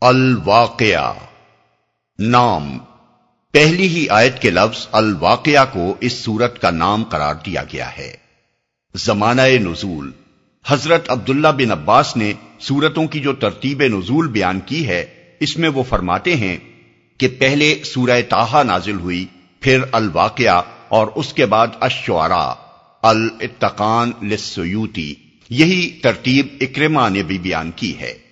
الواقعہ۔ 0.00 1.12
نام۔ 2.18 2.78
پہلی 3.52 3.88
ہی 3.88 4.08
آیت 4.08 4.42
کے 4.42 4.50
لفظ 4.50 4.86
الواقعہ 4.92 5.64
کو 5.72 5.94
اس 6.00 6.12
سورت 6.12 6.62
کا 6.62 6.70
نام 6.70 7.04
قرار 7.04 7.34
دیا 7.46 7.62
گیا 7.72 7.96
ہے۔ 7.98 8.16
زمانہ 8.94 9.42
نزول۔ 9.42 10.10
حضرت 10.66 11.10
عبداللہ 11.10 11.48
بن 11.48 11.70
عباس 11.70 12.16
نے 12.16 12.32
سورتوں 12.58 13.06
کی 13.06 13.20
جو 13.20 13.32
ترتیب 13.32 13.82
نزول 13.82 14.28
بیان 14.28 14.60
کی 14.60 14.88
ہے، 14.88 15.06
اس 15.40 15.56
میں 15.56 15.68
وہ 15.68 15.82
فرماتے 15.82 16.36
ہیں 16.36 16.56
کہ 17.18 17.28
پہلے 17.28 17.82
سورہ 17.84 18.20
تاہا 18.28 18.62
نازل 18.62 19.00
ہوئی، 19.00 19.26
پھر 19.60 19.80
الواقعہ 19.92 20.62
اور 20.88 21.06
اس 21.14 21.32
کے 21.32 21.46
بعد 21.46 21.66
اشعرا 21.80 22.54
الاتقان 23.02 24.12
لسیوتی 24.22 25.14
یہی 25.50 25.98
ترتیب 26.02 26.46
اکرما 26.60 27.08
نے 27.08 27.22
بھی 27.22 27.38
بیان 27.38 27.70
کی 27.70 27.98
ہے۔ 27.98 28.25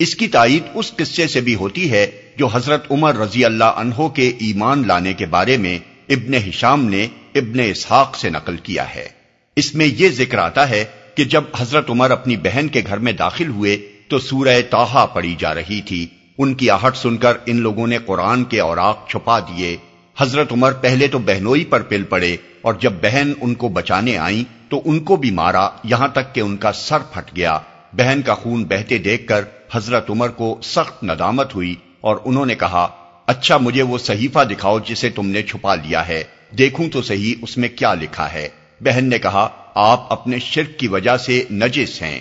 اس 0.00 0.14
کی 0.14 0.28
تائید 0.28 0.62
اس 0.74 0.92
قصے 0.96 1.26
سے 1.26 1.40
بھی 1.40 1.54
ہوتی 1.54 1.90
ہے 1.90 2.06
جو 2.36 2.46
حضرت 2.46 2.92
عمر 2.92 3.16
رضی 3.16 3.44
اللہ 3.44 3.64
عنہ 3.64 4.08
کے 4.08 4.28
ایمان 4.28 4.86
لانے 4.86 5.12
کے 5.12 5.26
بارے 5.26 5.56
میں 5.56 5.78
ابن 6.08 6.34
ہشام 6.34 6.84
نے 6.84 7.06
ابن 7.34 7.60
اسحاق 7.60 8.16
سے 8.16 8.30
نقل 8.30 8.56
کیا 8.56 8.94
ہے۔ 8.94 9.08
اس 9.56 9.74
میں 9.74 9.86
یہ 9.86 10.08
ذکر 10.08 10.38
آتا 10.38 10.68
ہے 10.70 10.84
کہ 11.14 11.24
جب 11.24 11.44
حضرت 11.58 11.90
عمر 11.90 12.10
اپنی 12.10 12.36
بہن 12.36 12.68
کے 12.68 12.82
گھر 12.86 12.98
میں 12.98 13.12
داخل 13.12 13.48
ہوئے 13.48 13.76
تو 14.08 14.18
سورہ 14.18 14.60
توحا 14.70 15.06
پڑی 15.06 15.34
جا 15.38 15.54
رہی 15.54 15.80
تھی۔ 15.82 16.06
ان 16.38 16.54
کی 16.54 16.70
آہٹ 16.70 16.96
سن 16.96 17.16
کر 17.16 17.36
ان 17.46 17.56
لوگوں 17.56 17.86
نے 17.86 17.98
قرآن 18.06 18.44
کے 18.44 18.60
اوراق 18.60 19.08
چھپا 19.08 19.38
دیے۔ 19.38 19.76
حضرت 20.18 20.52
عمر 20.52 20.72
پہلے 20.72 21.06
تو 21.06 21.18
بہنوئی 21.18 21.64
پر 21.64 21.82
پل 21.82 22.02
پڑے 22.02 22.36
اور 22.62 22.74
جب 22.74 22.92
بہن 23.02 23.32
ان 23.40 23.54
کو 23.54 23.68
بچانے 23.68 24.18
آئیں 24.18 24.44
تو 24.68 24.82
ان 24.84 25.00
کو 25.00 25.16
بھی 25.16 25.30
مارا 25.30 25.68
یہاں 25.84 26.08
تک 26.08 26.34
کہ 26.34 26.40
ان 26.40 26.56
کا 26.56 26.72
سر 26.72 26.98
پھٹ 26.98 27.36
گیا۔ 27.36 27.58
بہن 27.92 28.22
کا 28.22 28.34
خون 28.34 28.64
بہتے 28.64 28.98
دیکھ 28.98 29.26
کر 29.26 29.44
حضرت 29.72 30.10
عمر 30.10 30.28
کو 30.28 30.60
سخت 30.62 31.04
ندامت 31.04 31.54
ہوئی 31.54 31.74
اور 32.00 32.16
انہوں 32.24 32.46
نے 32.46 32.54
کہا 32.54 32.88
اچھا 33.26 33.56
مجھے 33.56 33.82
وہ 33.82 33.98
صحیفہ 33.98 34.44
دکھاؤ 34.44 34.78
جسے 34.78 35.10
تم 35.10 35.26
نے 35.26 35.42
چھپا 35.42 35.74
لیا 35.74 36.08
ہے، 36.08 36.24
دیکھوں 36.58 36.88
تو 36.88 37.02
صحیح 37.02 37.34
اس 37.42 37.58
میں 37.58 37.68
کیا 37.68 37.94
لکھا 37.94 38.32
ہے۔ 38.32 38.48
بہن 38.80 39.04
نے 39.04 39.18
کہا، 39.18 39.48
آپ 39.74 40.12
اپنے 40.12 40.38
شرک 40.38 40.78
کی 40.78 40.88
وجہ 40.88 41.16
سے 41.16 41.44
نجس 41.50 42.02
ہیں۔ 42.02 42.20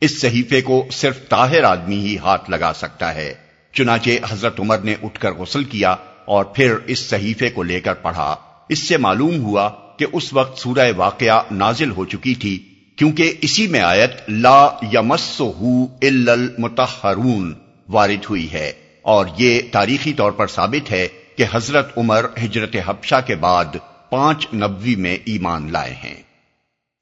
اس 0.00 0.20
صحیفے 0.20 0.60
کو 0.60 0.86
صرف 0.92 1.28
طاہر 1.28 1.64
آدمی 1.64 1.96
ہی 1.96 2.18
ہاتھ 2.18 2.50
لگا 2.50 2.72
سکتا 2.76 3.14
ہے۔ 3.14 3.34
چنانچہ 3.72 4.10
حضرت 4.30 4.60
عمر 4.60 4.78
نے 4.78 4.94
اٹھ 5.02 5.20
کر 5.20 5.32
غسل 5.32 5.64
کیا 5.64 5.96
اور 6.24 6.44
پھر 6.44 6.74
اس 6.86 6.98
صحیفے 6.98 7.50
کو 7.50 7.62
لے 7.62 7.80
کر 7.80 7.94
پڑھا۔ 7.94 8.36
اس 8.68 8.78
سے 8.78 8.96
معلوم 8.96 9.40
ہوا 9.40 9.70
کہ 9.98 10.06
اس 10.12 10.32
وقت 10.32 10.58
سورہ 10.58 10.92
واقعہ 10.96 11.40
نازل 11.50 11.90
ہو 11.90 12.04
چکی 12.04 12.34
تھی۔ 12.34 12.68
کیونکہ 12.96 13.32
اسی 13.40 13.66
میں 13.66 13.80
آیت 13.80 14.10
لا 14.28 14.68
یمسو 14.92 15.86
المتحرون 16.02 17.54
وارد 17.88 18.24
ہوئی 18.30 18.52
ہے 18.52 18.72
اور 19.02 19.26
یہ 19.38 19.60
تاریخی 19.72 20.12
طور 20.12 20.32
پر 20.32 20.46
ثابت 20.46 20.90
ہے 20.90 21.08
کہ 21.36 21.44
حضرت 21.52 21.98
عمر 21.98 22.26
ہجرت 22.44 22.76
حبشہ 22.86 23.14
کے 23.26 23.34
بعد 23.34 23.64
پانچ 24.10 24.46
نبوی 24.54 24.96
میں 24.96 25.18
ایمان 25.24 25.72
لائے 25.72 25.94
ہیں۔ 26.04 26.14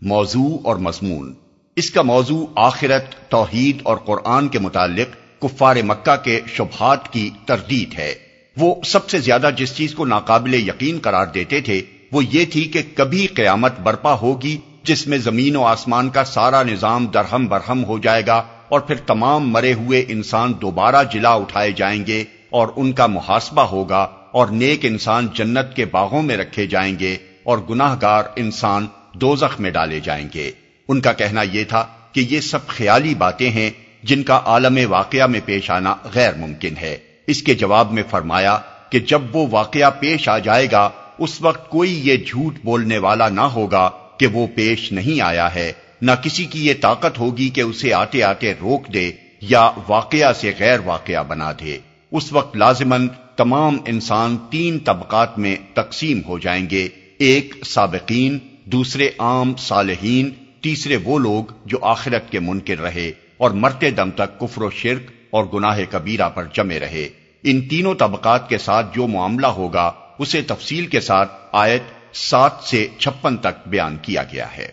موضوع 0.00 0.59
اور 0.65 0.77
مضمون۔ 0.77 1.34
اس 1.77 1.91
کا 1.91 2.03
موضوع 2.03 2.47
آخرت، 2.56 3.31
توحید 3.31 3.78
اور 3.83 3.97
قرآن 3.97 4.48
کے 4.48 4.59
متعلق 4.59 5.41
کفار 5.42 5.77
مکہ 5.84 6.25
کے 6.25 6.41
شبہات 6.47 7.12
کی 7.12 7.31
تردید 7.47 7.98
ہے۔ 7.98 8.15
وہ 8.56 8.75
سب 8.84 9.11
سے 9.11 9.19
زیادہ 9.19 9.50
جس 9.56 9.77
چیز 9.77 9.95
کو 9.95 10.05
ناقابل 10.05 10.55
یقین 10.55 10.98
قرار 11.03 11.27
دیتے 11.27 11.61
تھے 11.61 11.83
وہ 12.12 12.22
یہ 12.25 12.45
تھی 12.45 12.65
کہ 12.65 12.83
کبھی 12.95 13.27
قیامت 13.27 13.81
برپا 13.81 14.15
ہوگی 14.15 14.59
جس 14.85 15.07
میں 15.07 15.19
زمین 15.19 15.57
و 15.57 15.65
آسمان 15.65 16.11
کا 16.11 16.25
سارا 16.25 16.63
نظام 16.63 17.07
درہم 17.07 17.47
برہم 17.47 17.85
ہو 17.85 17.99
جائے 17.99 18.23
گا 18.27 18.43
اور 18.69 18.81
پھر 18.81 18.95
تمام 18.95 19.51
مرے 19.51 19.73
ہوئے 19.73 20.05
انسان 20.09 20.53
دوبارہ 20.61 21.05
جلا 21.13 21.31
اٹھائے 21.31 21.73
جائیں 21.73 22.07
گے 22.07 22.25
اور 22.51 22.69
ان 22.77 22.93
کا 22.93 23.07
محاسبہ 23.07 23.62
ہوگا 23.62 24.07
اور 24.33 24.47
نیک 24.47 24.81
انسان 24.83 25.29
جنت 25.35 25.77
کے 25.77 25.85
باغوں 25.85 26.23
میں 26.23 26.37
رکھے 26.37 26.67
جائیں 26.67 26.99
گے 26.99 27.17
اور 27.43 27.59
گناہ 27.71 27.97
گار 28.03 28.25
انسان 28.37 28.87
دوزخ 29.15 29.61
میں 29.61 29.71
ڈالے 29.71 30.00
جائیں 30.00 30.28
گے۔ 30.34 30.50
ان 30.89 31.00
کا 31.00 31.12
کہنا 31.12 31.43
یہ 31.43 31.65
تھا 31.65 31.87
کہ 32.12 32.27
یہ 32.31 32.41
سب 32.41 32.67
خیالی 32.67 33.15
باتیں 33.15 33.50
ہیں 33.50 33.71
جن 34.03 34.23
کا 34.23 34.41
عالم 34.44 34.78
واقعہ 34.89 35.27
میں 35.27 35.41
پیش 35.44 35.71
آنا 35.71 35.94
غیر 36.15 36.34
ممکن 36.34 36.77
ہے۔ 36.77 36.99
اس 37.27 37.43
کے 37.43 37.55
جواب 37.55 37.93
میں 37.93 38.03
فرمایا 38.11 38.59
کہ 38.91 38.99
جب 38.99 39.37
وہ 39.37 39.47
واقعہ 39.50 39.91
پیش 40.00 40.28
آ 40.28 40.39
جائے 40.39 40.69
گا، 40.73 40.91
اس 41.19 41.43
وقت 41.43 41.71
کوئی 41.71 42.09
یہ 42.09 42.17
جھوٹ 42.17 42.55
بولنے 42.65 42.99
والا 42.99 43.28
نہ 43.28 43.41
ہوگا 43.41 43.91
کہ 44.19 44.26
وہ 44.26 44.47
پیش 44.54 44.92
نہیں 44.92 45.20
آیا 45.20 45.54
ہے۔ 45.54 45.72
نہ 46.02 46.12
کسی 46.22 46.44
کی 46.44 46.66
یہ 46.66 46.75
طاقت 46.80 47.19
ہوگی 47.19 47.48
کہ 47.48 47.60
اسے 47.60 47.94
آتے 47.94 48.22
آتے 48.22 48.52
روک 48.52 48.92
دے 48.94 49.12
یا 49.41 49.70
واقعہ 49.88 50.32
سے 50.32 50.52
غیر 50.58 50.78
واقعہ 50.84 51.22
بنا 51.22 51.52
دے۔ 51.52 51.78
اس 52.12 52.32
وقت 52.32 52.56
لازمن 52.56 53.08
تمام 53.36 53.78
انسان 53.86 54.36
تین 54.50 54.78
طبقات 54.78 55.38
میں 55.38 55.56
تقسیم 55.75 56.20
ہو 56.28 56.38
جائیں 56.38 56.70
گے۔ 56.70 56.88
ایک 57.19 57.54
سابقین، 57.66 58.38
دوسرے 58.64 59.08
عام 59.19 59.54
صالحین، 59.58 60.31
تیسرے 60.60 60.96
وہ 60.96 61.19
لوگ 61.19 61.44
جو 61.64 61.78
آخرت 61.82 62.31
کے 62.31 62.41
منکر 62.41 62.81
رہے 62.81 63.12
اور 63.36 63.50
مرتے 63.50 63.91
دم 63.91 64.10
تک 64.10 64.41
کفر 64.41 64.62
و 64.62 64.70
شرک 64.70 65.10
اور 65.31 65.44
گناہ 65.54 65.81
کبیرہ 65.91 66.28
پر 66.28 66.44
جمے 66.54 66.81
رہے۔ 66.81 67.08
ان 67.42 67.69
تینوں 67.69 67.94
طبقات 67.94 68.48
کے 68.48 68.58
ساتھ 68.58 68.86
جو 68.94 69.06
معاملہ 69.06 69.46
ہوگا، 69.46 69.92
اسے 70.19 70.42
تفصیل 70.42 70.86
کے 70.86 71.00
ساتھ 71.00 71.32
آیت 71.52 71.82
سات 72.14 72.52
سے 72.64 72.88
چھپن 72.98 73.36
تک 73.36 73.69
بیان 73.69 73.97
کیا 74.02 74.22
گیا 74.22 74.56
ہے۔ 74.56 74.69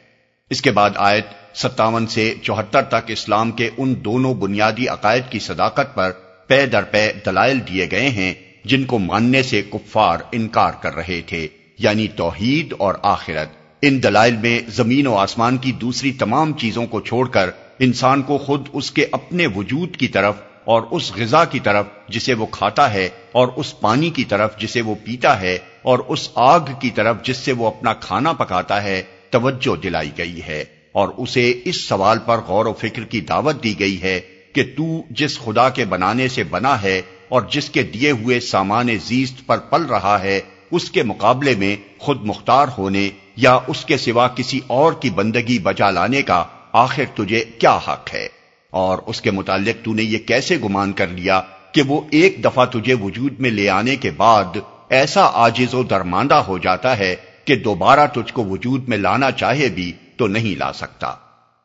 اس 0.49 0.61
کے 0.61 0.71
بعد 0.71 0.89
آیت 0.95 1.57
ستاون 1.57 2.07
سے 2.07 2.33
چوہتر 2.41 2.81
تک 2.81 3.05
اسلام 3.07 3.51
کے 3.51 3.69
ان 3.77 3.95
دونوں 4.05 4.33
بنیادی 4.33 4.87
عقائد 4.87 5.23
کی 5.29 5.39
صداقت 5.39 5.95
پر 5.95 6.11
پے 6.47 6.65
در 6.65 6.83
پے 6.83 7.11
دلائل 7.25 7.59
دیے 7.59 7.87
گئے 7.91 8.09
ہیں 8.09 8.33
جن 8.65 8.83
کو 8.83 8.99
ماننے 8.99 9.43
سے 9.43 9.61
کفار 9.61 10.17
انکار 10.31 10.71
کر 10.81 10.95
رہے 10.95 11.21
تھے 11.21 11.47
یعنی 11.79 12.07
توحید 12.07 12.73
اور 12.77 12.95
آخرت۔ 13.01 13.49
ان 13.81 14.03
دلائل 14.03 14.37
میں 14.37 14.59
زمین 14.69 15.07
و 15.07 15.15
آسمان 15.15 15.57
کی 15.57 15.71
دوسری 15.71 16.11
تمام 16.11 16.53
چیزوں 16.53 16.85
کو 16.85 17.01
چھوڑ 17.01 17.27
کر 17.27 17.49
انسان 17.79 18.21
کو 18.21 18.37
خود 18.37 18.67
اس 18.73 18.91
کے 18.91 19.05
اپنے 19.11 19.47
وجود 19.47 19.95
کی 19.95 20.07
طرف 20.07 20.35
اور 20.65 20.81
اس 20.91 21.11
غذا 21.15 21.45
کی 21.45 21.59
طرف 21.59 21.85
جسے 22.09 22.33
وہ 22.33 22.45
کھاتا 22.45 22.93
ہے 22.93 23.09
اور 23.31 23.47
اس 23.55 23.79
پانی 23.79 24.09
کی 24.09 24.23
طرف 24.23 24.57
جسے 24.57 24.81
وہ 24.81 24.95
پیتا 25.03 25.41
ہے 25.41 25.57
اور 25.81 25.99
اس 25.99 26.29
آگ 26.35 26.59
کی 26.79 26.89
طرف 26.89 27.23
جس 27.23 27.37
سے 27.37 27.51
وہ 27.51 27.67
اپنا 27.67 27.93
کھانا 27.93 28.33
پکاتا 28.33 28.83
ہے، 28.83 29.01
توجہ 29.29 29.75
دلائی 29.75 30.11
گئی 30.17 30.41
ہے۔ 30.47 30.63
اور 30.91 31.09
اسے 31.17 31.53
اس 31.65 31.81
سوال 31.81 32.17
پر 32.25 32.37
غور 32.37 32.65
و 32.65 32.73
فکر 32.73 33.03
کی 33.03 33.21
دعوت 33.21 33.63
دی 33.63 33.79
گئی 33.79 34.01
ہے 34.01 34.19
کہ 34.53 34.63
تو 34.77 35.01
جس 35.09 35.39
خدا 35.39 35.69
کے 35.69 35.85
بنانے 35.85 36.27
سے 36.27 36.43
بنا 36.43 36.81
ہے 36.81 37.01
اور 37.29 37.41
جس 37.51 37.69
کے 37.69 37.83
دیے 37.83 38.11
ہوئے 38.11 38.39
سامان 38.39 38.87
زیست 39.03 39.47
پر 39.47 39.57
پل 39.57 39.81
رہا 39.81 40.21
ہے، 40.21 40.41
اس 40.71 40.91
کے 40.91 41.03
مقابلے 41.03 41.55
میں 41.55 41.75
خود 41.97 42.21
مختار 42.21 42.67
ہونے 42.77 43.09
یا 43.35 43.59
اس 43.67 43.85
کے 43.85 43.97
سوا 43.97 44.27
کسی 44.27 44.59
اور 44.67 44.93
کی 44.93 45.09
بندگی 45.09 45.59
بجا 45.59 45.89
لانے 45.89 46.21
کا 46.21 46.43
آخر 46.71 47.03
تجھے 47.15 47.43
کیا 47.43 47.79
حق 47.87 48.13
ہے؟ 48.13 48.27
اور 48.71 48.97
اس 49.05 49.21
کے 49.21 49.31
متعلق 49.31 49.85
تو 49.85 49.93
نے 49.93 50.03
یہ 50.03 50.17
کیسے 50.17 50.57
گمان 50.57 50.93
کر 50.93 51.07
لیا 51.07 51.41
کہ 51.71 51.81
وہ 51.81 52.01
ایک 52.11 52.43
دفعہ 52.43 52.65
تجھے 52.65 52.93
وجود 52.93 53.39
میں 53.39 53.51
لے 53.51 53.69
آنے 53.69 53.95
کے 53.95 54.11
بعد 54.11 54.57
ایسا 54.89 55.29
آجز 55.33 55.73
و 55.73 55.83
درماندہ 55.83 56.35
ہو 56.35 56.57
جاتا 56.57 56.97
ہے 56.97 57.15
کہ 57.45 57.55
دوبارہ 57.55 58.07
تجھ 58.07 58.33
کو 58.33 58.45
وجود 58.45 58.89
میں 58.89 58.97
لانا 58.97 59.31
چاہے 59.31 59.69
بھی 59.69 59.91
تو 60.17 60.27
نہیں 60.27 60.59
لا 60.59 60.73
سکتا۔ 60.73 61.11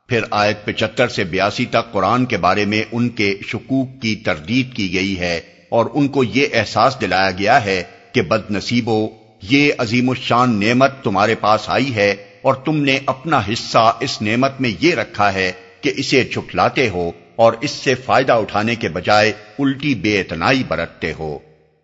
پھر 0.09 0.21
آیت 0.31 0.65
پچہتر 0.65 1.09
سے 1.09 1.25
بیاسی 1.25 1.67
تک 1.67 1.93
قرآن 1.93 2.25
کے 2.25 2.37
بارے 2.37 2.65
میں 2.65 2.83
ان 2.93 3.09
کے 3.09 3.37
شکوک 3.47 4.03
کی 4.03 4.17
تردید 4.17 4.75
کی 4.75 4.94
گئی 4.94 5.19
ہے 5.19 5.41
اور 5.69 5.87
ان 5.94 6.09
کو 6.09 6.25
یہ 6.25 6.47
احساس 6.53 6.97
دلایا 7.00 7.31
گیا 7.31 7.65
ہے 7.65 7.83
کہ 8.12 8.23
بد 8.23 8.50
نصیبو 8.50 9.09
یہ 9.43 9.73
عظیم 9.78 10.11
الشان 10.11 10.61
نعمت 10.61 11.05
تمہارے 11.05 11.34
پاس 11.34 11.61
آئی 11.67 11.94
ہے 11.94 12.17
اور 12.43 12.55
تم 12.55 12.77
نے 12.77 12.99
اپنا 13.06 13.41
حصہ 13.53 13.97
اس 14.00 14.23
نعمت 14.23 14.61
میں 14.61 14.71
یہ 14.81 14.94
رکھا 14.94 15.34
ہے 15.34 15.53
کہ 15.87 15.93
اسے 15.97 16.25
جھٹلاتے 16.25 16.89
ہو 16.89 17.11
اور 17.37 17.53
اس 17.61 17.71
سے 17.71 17.95
فائدہ 17.95 18.33
اٹھانے 18.33 18.75
کے 18.75 18.89
بجائے 18.89 19.33
الٹی 19.59 19.94
بے 19.94 20.21
اتنائی 20.21 20.62
برتتے 20.69 21.12
ہو۔ 21.19 21.38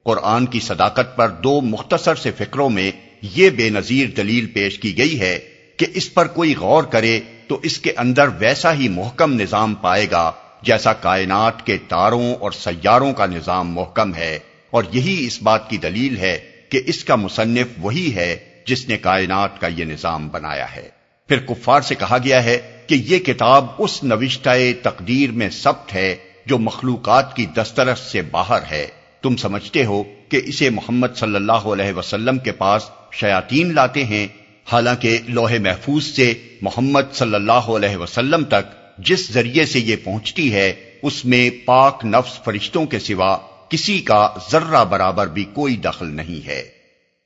قرآن 0.04 0.46
کی 0.46 0.60
صداقت 0.60 1.16
پر 1.16 1.28
دو 1.28 1.60
مختصر 1.60 2.14
سے 2.14 2.31
فکروں 2.31 2.70
میں 2.70 2.90
یہ 3.22 3.50
بے 3.50 3.70
نظیر 3.70 4.06
دلیل 4.16 4.46
پیش 4.46 4.78
کی 4.78 4.99
گئی 4.99 5.20
ہے 5.20 5.38
کہ 5.76 5.87
اس 5.94 6.14
پر 6.14 6.26
کوئی 6.26 6.54
غور 6.56 6.82
کرے 6.82 7.20
تو 7.46 7.60
اس 7.62 7.78
کے 7.78 7.93
اندر 7.96 8.28
ویسا 8.38 8.75
ہی 8.75 8.88
محکم 8.88 9.40
نظام 9.40 9.75
پائے 9.75 10.06
گا 10.10 10.32
جیسا 10.62 10.93
کائنات 10.93 11.66
کے 11.66 11.78
تاروں 11.88 12.34
اور 12.34 12.50
سیاروں 12.50 13.12
کا 13.12 13.26
نظام 13.26 13.72
محکم 13.72 14.14
ہے۔ 14.14 14.38
اور 14.70 14.84
یہی 14.93 15.26
اس 15.26 15.43
بات 15.43 15.70
کی 15.70 15.76
دلیل 15.76 16.16
ہے 16.16 16.38
کہ 16.69 16.82
اس 16.87 17.05
کا 17.05 17.16
مصنف 17.16 17.66
وہی 17.78 18.14
ہے 18.14 18.37
جس 18.66 18.88
نے 18.88 18.96
کائنات 18.96 19.60
کا 19.60 19.66
یہ 19.66 19.84
نظام 19.84 20.28
بنایا 20.28 20.76
ہے۔ 20.76 20.88
پھر 21.28 21.38
کفار 21.38 21.81
سے 21.81 21.94
کہا 21.94 22.19
گیا 22.25 22.44
ہے 22.44 22.71
کہ 22.87 22.94
یہ 22.94 23.19
کتاب 23.19 23.67
اس 23.79 24.05
نوشتہ 24.05 24.50
تقدیر 24.82 25.31
میں 25.31 25.50
سبت 25.50 25.94
ہے 25.94 26.17
جو 26.46 26.58
مخلوقات 26.58 27.37
کی 27.37 27.46
دسترس 27.46 28.00
سے 28.00 28.23
باہر 28.23 28.58
ہے۔ 28.70 28.87
تم 29.23 29.37
سمجھتے 29.37 29.84
ہو 29.84 30.02
کہ 30.29 30.40
اسے 30.44 30.70
محمد 30.70 31.08
صلی 31.17 31.37
اللہ 31.37 31.52
علیہ 31.52 31.93
وسلم 31.93 32.38
کے 32.38 32.52
پاس 32.52 32.82
شیاطین 33.12 33.75
لاتے 33.75 34.05
ہیں۔ 34.05 34.26
حالانکہ 34.73 35.19
لوہے 35.29 35.58
محفوظ 35.58 36.05
سے 36.05 36.34
محمد 36.62 37.00
صلی 37.12 37.34
اللہ 37.34 37.52
علیہ 37.52 37.96
وسلم 37.96 38.44
تک 38.44 38.99
جس 38.99 39.32
ذریعے 39.32 39.67
سے 39.67 39.81
یہ 39.81 39.96
پہنچتی 40.05 40.55
ہے، 40.55 40.73
اس 41.02 41.25
میں 41.25 41.50
پاک 41.64 42.05
نفس 42.05 42.44
فرشتوں 42.44 42.87
کے 42.87 42.99
سوا 42.99 43.38
کسی 43.69 43.99
کا 43.99 44.29
ذرہ 44.50 44.84
برابر 44.84 45.26
بھی 45.26 45.44
کوئی 45.44 45.76
دخل 45.76 46.06
نہیں 46.06 46.46
ہے۔ 46.46 46.62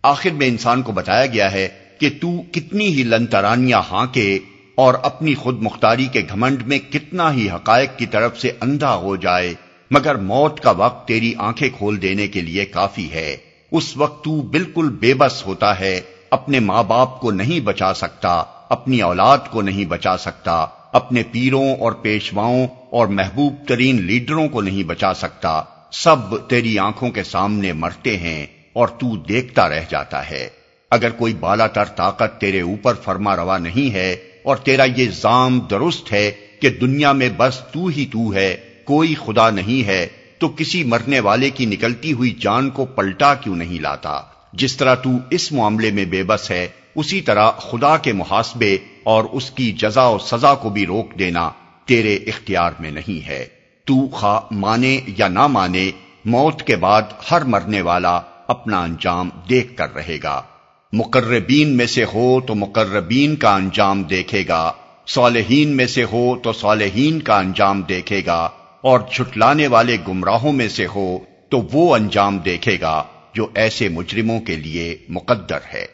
آخر 0.02 0.30
میں 0.30 0.46
انسان 0.46 0.82
کو 0.82 0.92
بتایا 0.92 1.26
گیا 1.26 1.52
ہے 1.52 1.68
کہ 2.00 2.10
تو 2.20 2.42
کتنی 2.52 2.88
ہی 2.88 3.02
لنترانیاں 3.02 3.82
ہاں 3.90 4.06
کے 4.06 4.38
اور 4.76 4.94
اپنی 5.02 5.34
خود 5.34 5.62
مختاری 5.62 6.06
کے 6.06 6.20
گھمنڈ 6.28 6.62
میں 6.66 6.78
کتنا 6.78 7.32
ہی 7.32 7.50
حقائق 7.50 7.98
کی 7.98 8.06
طرف 8.06 8.40
سے 8.40 8.52
اندھا 8.60 8.96
ہو 8.96 9.16
جائے، 9.16 9.54
مگر 9.90 10.14
موت 10.14 10.60
کا 10.60 10.70
وقت 10.70 11.08
تیری 11.08 11.34
آنکھیں 11.38 11.68
کھول 11.78 12.02
دینے 12.02 12.28
کے 12.28 12.40
لیے 12.40 12.64
کافی 12.64 13.10
ہے۔ 13.12 13.36
اس 13.72 13.96
وقت 13.96 14.24
تو 14.24 14.42
بالکل 14.42 14.88
بے 14.88 15.14
بس 15.14 15.46
ہوتا 15.46 15.80
ہے، 15.80 16.00
اپنے 16.30 16.60
ماں 16.60 16.82
باپ 16.82 17.20
کو 17.20 17.30
نہیں 17.30 17.60
بچا 17.60 17.94
سکتا، 17.94 18.42
اپنی 18.68 19.02
اولاد 19.02 19.38
کو 19.50 19.62
نہیں 19.62 19.84
بچا 19.84 20.16
سکتا، 20.16 20.66
اپنے 20.92 21.22
پیروں 21.32 21.76
اور 21.76 21.92
پیشواؤں 21.92 22.66
اور 22.90 23.06
محبوب 23.06 23.54
ترین 23.68 24.02
لیڈروں 24.02 24.48
کو 24.48 24.60
نہیں 24.60 24.82
بچا 24.82 25.14
سکتا۔ 25.14 25.62
سب 25.92 26.16
تیری 26.48 26.78
آنکھوں 26.78 27.10
کے 27.10 27.22
سامنے 27.22 27.72
مرتے 27.72 28.16
ہیں 28.16 28.46
اور 28.72 28.88
تو 28.88 29.16
دیکھتا 29.16 29.68
رہ 29.68 29.84
جاتا 29.88 30.30
ہے۔ 30.30 30.48
اگر 30.90 31.10
کوئی 31.10 31.34
بالا 31.34 31.66
تر 31.66 31.84
طاقت 31.84 32.40
تیرے 32.40 32.60
اوپر 32.60 32.94
فرما 32.94 33.36
روا 33.36 33.58
نہیں 33.58 33.94
ہے 33.94 34.16
اور 34.46 34.56
تیرا 34.56 34.84
یہ 34.96 35.10
زام 35.10 35.60
درست 35.60 36.12
ہے 36.12 36.30
کہ 36.60 36.70
دنیا 36.70 37.12
میں 37.12 37.28
بس 37.36 37.60
تو 37.72 37.86
ہی 37.86 38.06
تو 38.12 38.34
ہے، 38.34 38.56
کوئی 38.84 39.14
خدا 39.26 39.50
نہیں 39.50 39.86
ہے، 39.86 40.06
تو 40.38 40.48
کسی 40.48 40.84
مرنے 40.84 41.20
والے 41.20 41.50
کی 41.50 41.66
نکلتی 41.66 42.12
ہوئی 42.12 42.30
جان 42.30 42.70
کو 42.70 42.84
پلٹا 42.84 43.34
کیوں 43.34 43.56
نہیں 43.56 43.78
لاتا؟ 43.78 44.20
جس 44.52 44.76
طرح 44.76 44.94
تو 44.94 45.10
اس 45.30 45.52
معاملے 45.52 45.90
میں 45.90 46.04
بے 46.04 46.22
بس 46.22 46.50
ہے، 46.50 46.68
اسی 46.94 47.20
طرح 47.20 47.50
خدا 47.50 47.96
کے 47.96 48.12
محاسبے 48.12 48.78
اور 49.02 49.24
اس 49.24 49.50
کی 49.50 49.72
جزا 49.72 50.08
و 50.08 50.18
سزا 50.18 50.54
کو 50.54 50.70
بھی 50.70 50.86
روک 50.86 51.18
دینا 51.18 51.50
تیرے 51.84 52.14
اختیار 52.14 52.70
میں 52.80 52.90
نہیں 52.90 53.26
ہے۔ 53.26 53.46
تو 53.84 54.08
خواہ 54.08 54.40
مانے 54.50 55.00
یا 55.06 55.28
نہ 55.28 55.46
مانے، 55.46 55.90
موت 56.24 56.62
کے 56.62 56.76
بعد 56.76 57.02
ہر 57.30 57.44
مرنے 57.44 57.82
والا 57.82 58.20
اپنا 58.46 58.82
انجام 58.82 59.30
دیکھ 59.48 59.76
کر 59.76 59.94
رہے 59.94 60.18
گا۔ 60.22 60.42
مقربین 60.92 61.76
میں 61.76 61.86
سے 61.86 62.04
ہو 62.04 62.40
تو 62.46 62.54
مقربین 62.54 63.36
کا 63.36 63.54
انجام 63.54 64.02
دیکھے 64.02 64.42
گا، 64.48 64.72
صالحین 65.06 65.76
میں 65.76 65.86
سے 65.86 66.04
ہو 66.04 66.24
تو 66.42 66.52
صالحین 66.52 67.20
کا 67.20 67.38
انجام 67.38 67.82
دیکھے 67.82 68.20
گا، 68.26 68.48
اور 68.82 69.00
چھٹلانے 69.12 69.66
والے 69.66 69.96
گمراہوں 70.08 70.52
میں 70.52 70.68
سے 70.68 70.86
ہو 70.86 71.18
تو 71.48 71.60
وہ 71.72 71.94
انجام 71.94 72.38
دیکھے 72.38 72.76
گا 72.80 73.02
جو 73.34 73.46
ایسے 73.54 73.88
مجرموں 73.88 74.40
کے 74.40 74.56
لیے 74.56 74.96
مقدر 75.08 75.58
ہے۔ 75.74 75.86